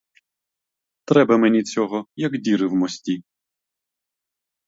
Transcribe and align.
Треба 1.05 1.37
мені 1.37 1.63
цього, 1.63 2.07
як 2.15 2.37
діри 2.37 2.67
в 2.67 2.73
мості. 2.73 3.23